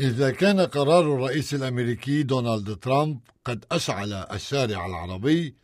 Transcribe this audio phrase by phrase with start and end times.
[0.00, 5.56] إذا كان قرار الرئيس الأمريكي دونالد ترامب قد أشعل الشارع العربي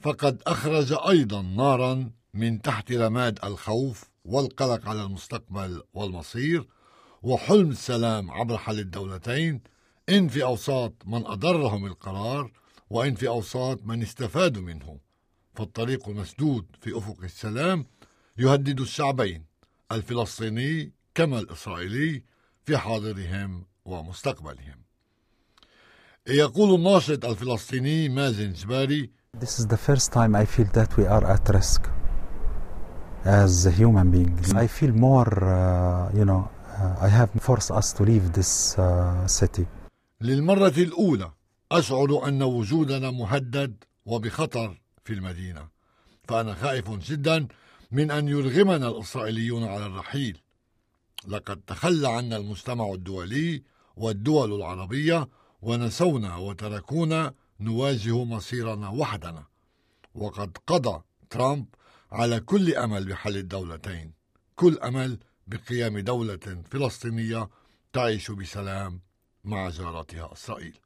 [0.00, 6.66] فقد أخرج أيضا نارا من تحت رماد الخوف والقلق على المستقبل والمصير
[7.22, 9.62] وحلم السلام عبر حل الدولتين.
[10.08, 12.52] إن في أوساط من أضرهم القرار
[12.90, 14.98] وإن في أوساط من استفادوا منه.
[15.54, 17.86] فالطريق مسدود في أفق السلام
[18.38, 19.44] يهدد الشعبين
[19.92, 22.22] الفلسطيني كما الإسرائيلي
[22.64, 24.76] في حاضرهم ومستقبلهم
[26.26, 31.24] يقول الناشط الفلسطيني مازن جباري This is the first time I feel that we are
[31.34, 31.82] at risk
[33.24, 34.54] as human beings.
[34.54, 36.42] I feel more, uh, you know,
[36.78, 39.66] uh, I have forced us to leave this uh, city.
[40.20, 41.30] للمرة الأولى
[41.72, 45.68] أشعر أن وجودنا مهدد وبخطر في المدينة
[46.28, 47.48] فأنا خائف جدا
[47.92, 50.40] من أن يرغمنا الإسرائيليون على الرحيل
[51.28, 53.62] لقد تخلى عنا المجتمع الدولي
[53.96, 55.28] والدول العربية
[55.62, 59.44] ونسونا وتركونا نواجه مصيرنا وحدنا.
[60.14, 61.66] وقد قضى ترامب
[62.12, 64.12] على كل أمل بحل الدولتين.
[64.56, 67.48] كل أمل بقيام دولة فلسطينية
[67.92, 69.00] تعيش بسلام
[69.44, 70.78] مع جارتها إسرائيل.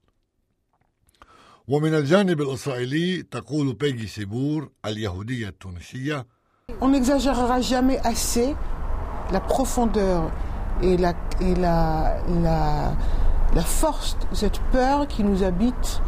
[1.68, 6.26] ومن الجانب الإسرائيلي تقول بيجي سيبور اليهودية التونسية
[6.80, 8.54] On n'exagérera jamais assez
[9.32, 10.30] la profondeur
[10.81, 12.93] et la, et la, la,
[13.53, 16.01] la force de cette peur qui nous habite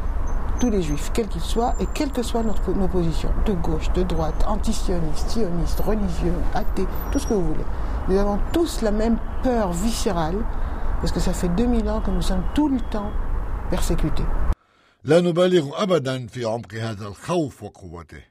[0.60, 3.92] tous les juifs, quels qu'ils soient, et quelles que soient notre, nos positions, de gauche,
[3.94, 7.66] de droite, antisionistes, sionistes, religieux, athées, tout ce que vous voulez.
[8.10, 10.44] Nous avons tous la même peur viscérale,
[11.00, 13.12] parce que ça fait 2000 ans que nous sommes tout le temps
[13.70, 14.26] persécutés.
[15.04, 18.24] لا نبالغ ابدا في عمق هذا الخوف وقوته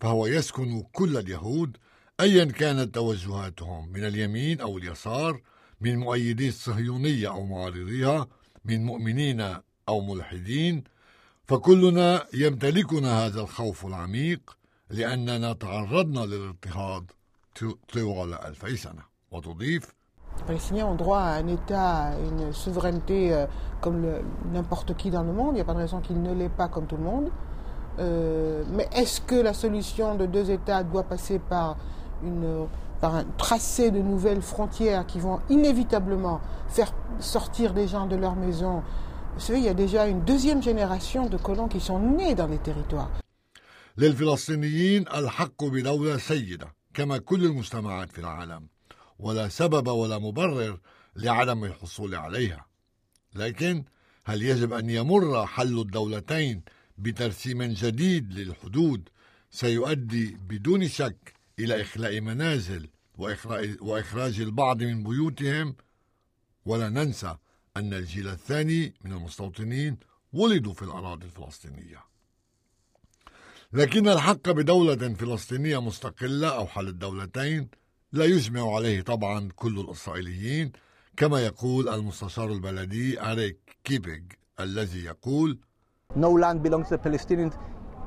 [0.00, 1.76] فهو يسكن كل اليهود
[2.20, 5.40] ايا كانت توجهاتهم من اليمين او اليسار
[5.80, 8.26] من مؤيدي الصهيونيه او معارضيها
[8.64, 9.54] من مؤمنين
[9.88, 10.84] او ملحدين
[11.46, 14.56] فكلنا يمتلكنا هذا الخوف العميق
[14.90, 17.10] لأننا تعرضنا للاضطهاد
[17.92, 19.94] طوال ألفي سنة وتضيف
[20.36, 23.46] Les Palestiniens ont droit à un État, à une souveraineté euh,
[23.80, 24.04] comme
[24.52, 25.50] n'importe qui dans le monde.
[25.52, 27.30] Il n'y a pas de raison qu'il ne l'ait pas comme tout le monde.
[28.00, 31.76] Euh, mais est-ce que la solution de deux États doit passer par,
[32.24, 32.66] une,
[33.00, 38.34] par un tracé de nouvelles frontières qui vont inévitablement faire sortir des gens de leur
[38.36, 38.82] maison
[39.34, 42.46] Vous savez, il y a déjà une deuxième génération de colons qui sont nés dans
[42.46, 43.10] les territoires.
[43.98, 48.66] للفلسطينيين الحق بدولة سيدة كما كل المجتمعات في العالم
[49.18, 50.78] ولا سبب ولا مبرر
[51.16, 52.66] لعدم الحصول عليها
[53.34, 53.84] لكن
[54.24, 56.62] هل يجب ان يمر حل الدولتين
[56.98, 59.08] بترسيم جديد للحدود
[59.50, 62.89] سيؤدي بدون شك إلى إخلاء منازل
[63.81, 65.75] وإخراج البعض من بيوتهم.
[66.65, 67.35] ولا ننسى
[67.77, 69.97] أن الجيل الثاني من المستوطنين
[70.33, 72.03] ولدوا في الأراضي الفلسطينية.
[73.73, 77.69] لكن الحق بدولة فلسطينية مستقلة أو حل الدولتين
[78.11, 80.71] لا يجمع عليه طبعا كل الإسرائيليين
[81.17, 84.23] كما يقول المستشار البلدي أريك كيبيج
[84.59, 85.59] الذي يقول
[86.15, 87.53] No land belongs to the Palestinians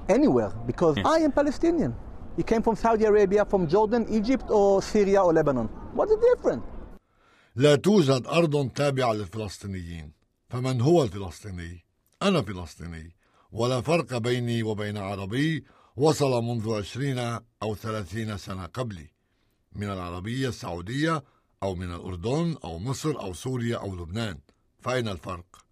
[0.08, 1.92] anywhere because I am Palestinian.
[2.36, 5.68] You came from Saudi Arabia, from Jordan, Egypt or Syria or Lebanon.
[5.94, 6.64] What's the difference?
[7.56, 10.12] لا توجد أرض تابعة للفلسطينيين
[10.48, 11.84] فمن هو الفلسطيني؟
[12.22, 13.16] أنا فلسطيني
[13.52, 15.64] ولا فرق بيني وبين عربي
[15.96, 17.18] وصل منذ عشرين
[17.62, 19.10] أو ثلاثين سنة قبلي
[19.76, 21.22] من العربية السعودية
[21.62, 24.38] أو من الأردن أو مصر أو سوريا أو لبنان
[24.80, 25.64] فأين الفرق؟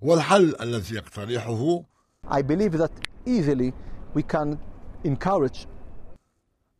[0.00, 1.84] والحل الذي يقترحه
[2.28, 2.92] I believe that
[3.26, 3.72] easily
[4.14, 4.58] we can
[5.04, 5.66] encourage.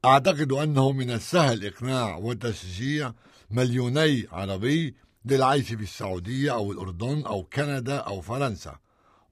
[0.04, 3.12] أعتقد أنه من السهل إقناع وتشجيع
[3.50, 4.94] مليوني عربي
[5.25, 8.78] للعيش في السعودية أو الأردن أو كندا أو فرنسا.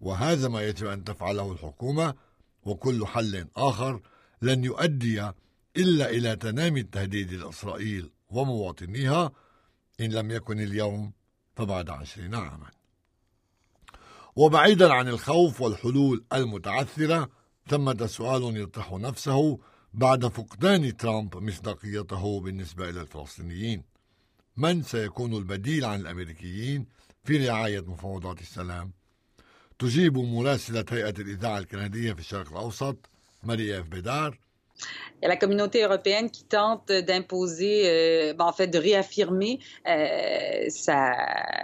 [0.01, 2.15] وهذا ما يجب أن تفعله الحكومة
[2.63, 4.01] وكل حل آخر
[4.43, 5.31] لن يؤدي
[5.77, 9.33] إلا إلى تنامي التهديد لإسرائيل ومواطنيها
[10.01, 11.13] إن لم يكن اليوم
[11.57, 12.71] فبعد عشرين عاما.
[14.37, 17.29] وبعيدا عن الخوف والحلول المتعثرة
[17.71, 19.59] ثمة سؤال يطرح نفسه
[19.95, 23.83] بعد فقدان ترامب مصداقيته بالنسبة إلى الفلسطينيين.
[24.57, 26.87] من سيكون البديل عن الأمريكيين
[27.25, 28.93] في رعاية مفاوضات السلام؟
[29.79, 32.97] تجيب مراسلة هيئة الإذاعة الكندية في الشرق الأوسط
[33.43, 34.39] ماريا بيدار.
[35.21, 40.67] Il y a la communauté européenne qui tente d'imposer, euh, en fait, de réaffirmer euh,
[40.69, 41.17] sa,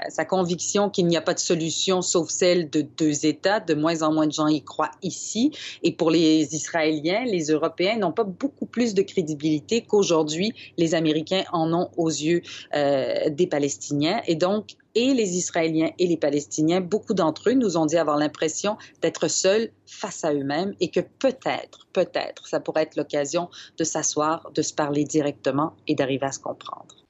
[0.08, 3.60] sa, conviction qu'il n'y a pas de solution sauf celle de deux États.
[3.60, 5.52] De moins en moins de gens y croient ici.
[5.82, 11.44] Et pour les Israéliens, les Européens n'ont pas beaucoup plus de crédibilité qu'aujourd'hui les Américains
[11.52, 12.42] en ont aux yeux
[12.74, 14.20] euh, des Palestiniens.
[14.26, 18.16] Et donc, et les Israéliens et les Palestiniens, beaucoup d'entre eux nous ont dit avoir
[18.16, 23.84] l'impression d'être seuls face à eux-mêmes et que peut-être, peut-être, ça pourrait être l'occasion de
[23.84, 27.03] s'asseoir, de se parler directement et d'arriver à se comprendre.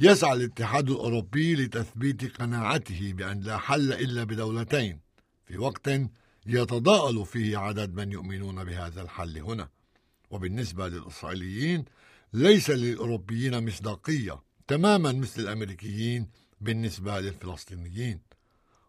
[0.00, 5.00] يسعى الاتحاد الأوروبي لتثبيت قناعته بأن لا حل إلا بدولتين
[5.46, 5.90] في وقت
[6.46, 9.68] يتضاءل فيه عدد من يؤمنون بهذا الحل هنا.
[10.30, 11.84] وبالنسبة للإسرائيليين
[12.32, 16.28] ليس للأوروبيين مصداقية تماما مثل الأمريكيين
[16.60, 18.20] بالنسبة للفلسطينيين.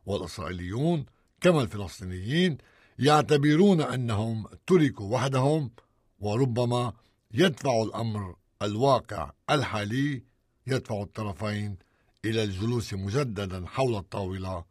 [0.05, 1.05] والإسرائيليون
[1.41, 2.57] كما الفلسطينيين
[2.99, 5.71] يعتبرون أنهم تركوا وحدهم
[6.19, 6.93] وربما
[7.31, 10.28] يدفع الأمر الواقع الحالي
[10.71, 11.77] يدفع الطرفين
[12.25, 14.65] إلى الجلوس مجددا حول الطاولة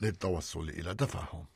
[0.00, 1.46] للتوصل إلى تفاهم.